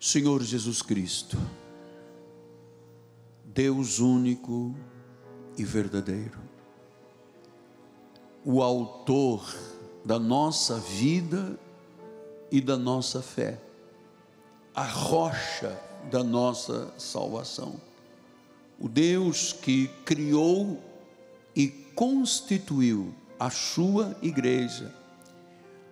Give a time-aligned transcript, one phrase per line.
[0.00, 1.36] Senhor Jesus Cristo,
[3.44, 4.72] Deus único
[5.56, 6.38] e verdadeiro,
[8.44, 9.52] o Autor
[10.04, 11.58] da nossa vida
[12.48, 13.60] e da nossa fé,
[14.72, 15.76] a rocha
[16.08, 17.80] da nossa salvação,
[18.78, 20.80] o Deus que criou
[21.56, 24.94] e constituiu a sua igreja,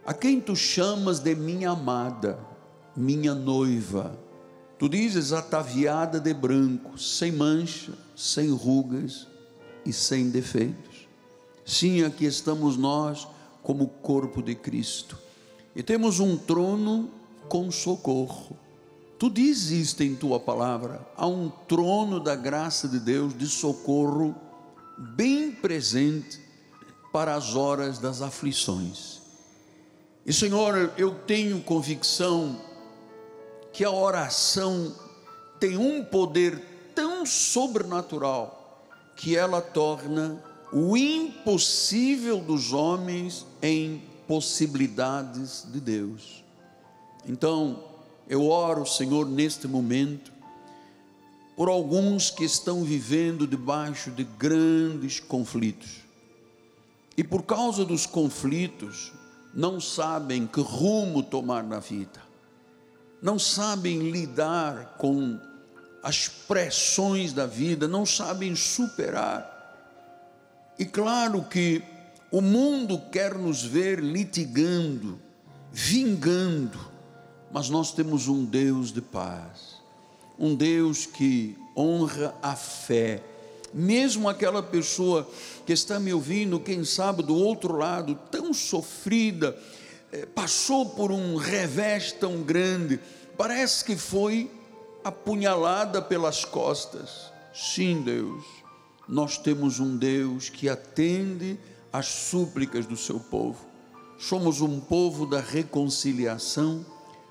[0.06, 2.38] a quem tu chamas de minha amada,
[2.96, 4.18] minha noiva.
[4.78, 9.26] Tu dizes ataviada de branco, sem mancha, sem rugas
[9.84, 11.06] e sem defeitos.
[11.64, 13.26] Sim, aqui estamos nós
[13.62, 15.18] como corpo de Cristo.
[15.74, 17.10] E temos um trono
[17.48, 18.56] com socorro.
[19.18, 21.06] Tu dizes em tua palavra.
[21.16, 24.34] Há um trono da graça de Deus de socorro
[24.96, 26.40] bem presente
[27.12, 29.22] para as horas das aflições.
[30.24, 32.60] E Senhor, eu tenho convicção
[33.76, 34.90] que a oração
[35.60, 36.58] tem um poder
[36.94, 38.82] tão sobrenatural
[39.14, 40.42] que ela torna
[40.72, 46.42] o impossível dos homens em possibilidades de Deus.
[47.26, 47.84] Então,
[48.26, 50.32] eu oro, Senhor, neste momento,
[51.54, 55.98] por alguns que estão vivendo debaixo de grandes conflitos.
[57.14, 59.12] E por causa dos conflitos,
[59.52, 62.25] não sabem que rumo tomar na vida
[63.22, 65.38] não sabem lidar com
[66.02, 69.52] as pressões da vida, não sabem superar.
[70.78, 71.82] E claro que
[72.30, 75.18] o mundo quer nos ver litigando,
[75.72, 76.78] vingando,
[77.50, 79.80] mas nós temos um Deus de paz,
[80.38, 83.22] um Deus que honra a fé.
[83.72, 85.28] Mesmo aquela pessoa
[85.64, 89.56] que está me ouvindo, quem sabe do outro lado, tão sofrida,
[90.34, 93.00] passou por um revés tão grande,
[93.36, 94.50] parece que foi
[95.04, 97.32] apunhalada pelas costas.
[97.54, 98.44] Sim, Deus,
[99.08, 101.58] nós temos um Deus que atende
[101.92, 103.64] às súplicas do seu povo.
[104.18, 106.84] Somos um povo da reconciliação,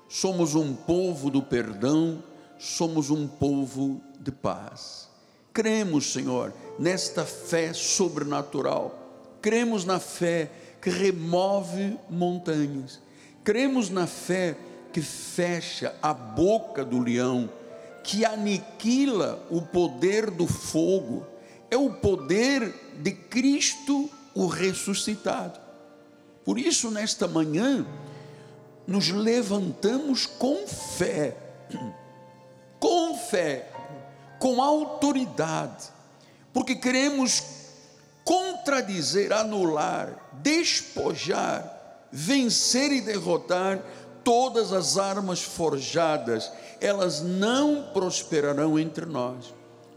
[0.08, 2.22] somos um povo do perdão,
[2.58, 5.08] somos um povo de paz.
[5.52, 10.50] Cremos, Senhor, nesta fé sobrenatural, cremos na fé
[10.80, 13.00] que remove montanhas,
[13.42, 14.56] cremos na fé
[14.92, 17.50] que fecha a boca do leão,
[18.02, 21.26] que aniquila o poder do fogo,
[21.70, 22.72] é o poder
[23.02, 25.58] de Cristo o ressuscitado.
[26.44, 27.84] Por isso, nesta manhã,
[28.86, 31.36] nos levantamos com fé,
[32.78, 33.68] com fé,
[34.38, 35.88] com autoridade,
[36.52, 37.55] porque queremos
[38.66, 43.80] contradizer, anular, despojar, vencer e derrotar
[44.24, 46.50] todas as armas forjadas,
[46.80, 49.54] elas não prosperarão entre nós.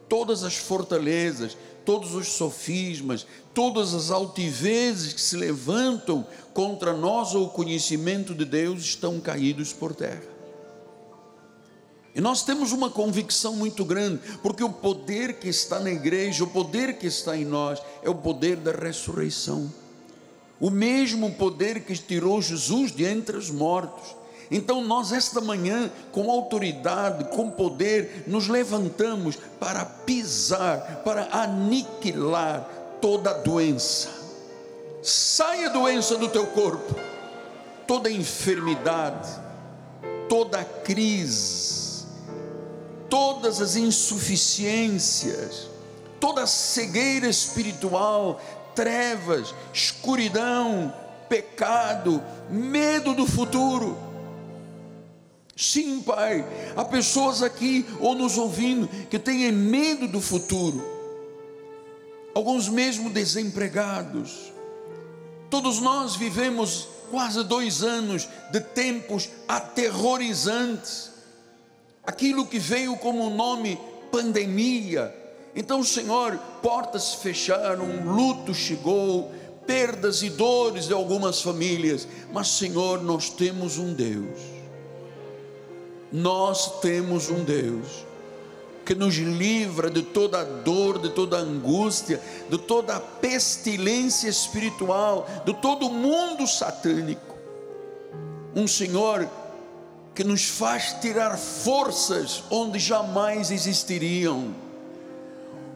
[0.08, 3.26] Todas as fortalezas, todos os sofismas,
[3.56, 9.74] todas as altivezes que se levantam contra nós ou o conhecimento de Deus estão caídos
[9.74, 10.39] por terra.
[12.14, 16.48] E nós temos uma convicção muito grande, porque o poder que está na igreja, o
[16.48, 19.72] poder que está em nós, é o poder da ressurreição.
[20.60, 24.16] O mesmo poder que tirou Jesus de entre os mortos.
[24.52, 32.68] Então, nós, esta manhã, com autoridade, com poder, nos levantamos para pisar, para aniquilar
[33.00, 34.10] toda doença.
[35.02, 36.96] Saia doença do teu corpo,
[37.88, 39.30] toda enfermidade,
[40.28, 41.79] toda crise,
[43.10, 45.70] todas as insuficiências,
[46.20, 48.40] toda cegueira espiritual,
[48.76, 50.94] trevas, escuridão,
[51.28, 53.98] pecado, medo do futuro.
[55.56, 60.82] Sim, Pai, há pessoas aqui ou nos ouvindo que têm medo do futuro,
[62.34, 64.54] alguns mesmo desempregados.
[65.50, 71.12] Todos nós vivemos quase dois anos de tempos aterrorizantes,
[72.06, 73.80] aquilo que veio como nome
[74.12, 75.14] pandemia.
[75.56, 79.32] Então, Senhor, portas fecharam, luto chegou,
[79.66, 84.60] perdas e dores de algumas famílias, mas, Senhor, nós temos um Deus
[86.12, 88.06] nós temos um Deus
[88.86, 92.20] que nos livra de toda dor, de toda angústia,
[92.50, 97.36] de toda pestilência espiritual, de todo mundo satânico.
[98.56, 99.30] Um Senhor
[100.14, 104.54] que nos faz tirar forças onde jamais existiriam.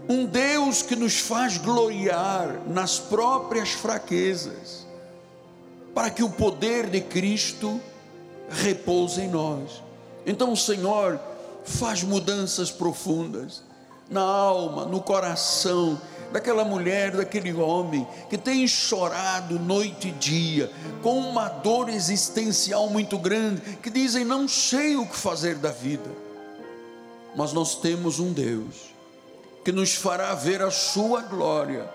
[0.09, 4.85] Um Deus que nos faz gloriar nas próprias fraquezas,
[5.93, 7.79] para que o poder de Cristo
[8.49, 9.81] repouse em nós
[10.25, 11.19] Então o Senhor
[11.63, 13.63] faz mudanças profundas
[14.09, 15.99] na alma, no coração
[16.33, 20.71] daquela mulher, daquele homem que tem chorado noite e dia,
[21.03, 26.09] com uma dor existencial muito grande, que dizem: Não sei o que fazer da vida.
[27.35, 28.93] Mas nós temos um Deus
[29.63, 31.87] que nos fará ver a Sua glória,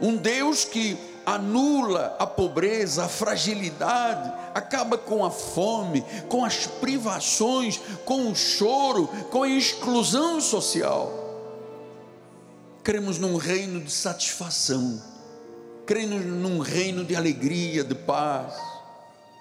[0.00, 7.80] um Deus que anula a pobreza, a fragilidade, acaba com a fome, com as privações,
[8.04, 11.23] com o choro, com a exclusão social.
[12.84, 15.02] Cremos num reino de satisfação,
[15.86, 18.54] cremos num reino de alegria, de paz,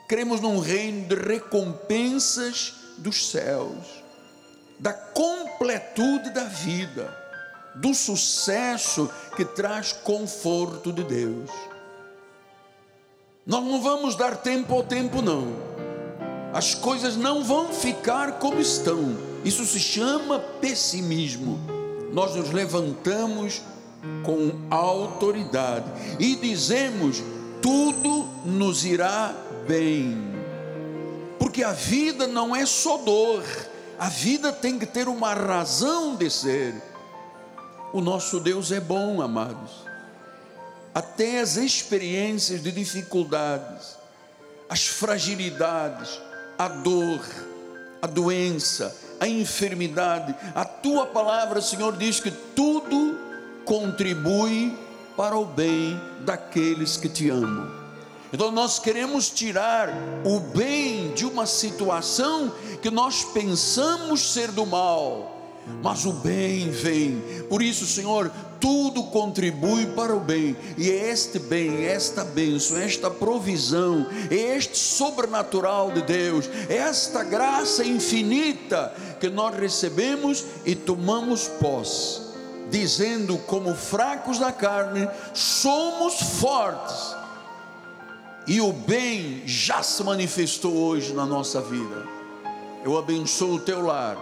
[0.07, 4.01] cremos num reino de recompensas dos céus,
[4.79, 7.13] da completude da vida,
[7.75, 11.49] do sucesso que traz conforto de Deus.
[13.45, 15.53] Nós não vamos dar tempo ao tempo, não.
[16.53, 19.17] As coisas não vão ficar como estão.
[19.43, 21.82] Isso se chama pessimismo.
[22.13, 23.61] Nós nos levantamos
[24.23, 25.85] com autoridade
[26.19, 27.21] e dizemos:
[27.61, 29.35] tudo nos irá
[29.67, 30.17] bem.
[31.37, 33.43] Porque a vida não é só dor,
[33.99, 36.73] a vida tem que ter uma razão de ser.
[37.91, 39.83] O nosso Deus é bom, amados
[40.93, 43.97] até as experiências de dificuldades,
[44.69, 46.19] as fragilidades,
[46.57, 47.25] a dor,
[48.01, 50.35] a doença, a enfermidade.
[50.53, 53.17] A tua palavra, Senhor, diz que tudo
[53.63, 54.77] contribui
[55.15, 57.71] para o bem daqueles que te amam.
[58.33, 59.89] Então nós queremos tirar
[60.25, 65.42] o bem de uma situação que nós pensamos ser do mal,
[65.81, 67.21] mas o bem vem.
[67.49, 68.31] Por isso, Senhor,
[68.63, 74.77] tudo contribui para o bem, e é este bem, esta bênção, esta provisão, é este
[74.77, 82.21] sobrenatural de Deus, é esta graça infinita que nós recebemos e tomamos posse,
[82.69, 87.17] dizendo, como fracos da carne, somos fortes,
[88.47, 92.07] e o bem já se manifestou hoje na nossa vida.
[92.83, 94.17] Eu abençoo o teu lar,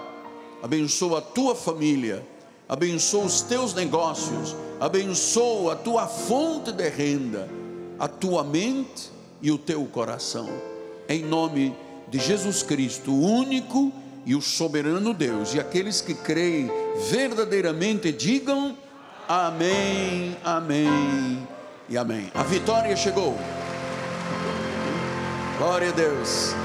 [0.62, 2.26] abençoo a tua família
[2.72, 7.50] abençoa os teus negócios, abençoa a tua fonte de renda,
[8.00, 9.12] a tua mente
[9.42, 10.50] e o teu coração.
[11.10, 11.76] Em nome
[12.08, 13.92] de Jesus Cristo, o único
[14.26, 15.54] e o soberano Deus.
[15.54, 16.72] E aqueles que creem
[17.10, 18.78] verdadeiramente digam
[19.28, 21.46] amém, amém
[21.90, 22.32] e amém.
[22.34, 23.38] A vitória chegou.
[25.58, 26.56] Glória a Deus.